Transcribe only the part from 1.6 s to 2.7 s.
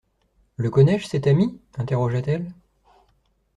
interrogea-t-elle.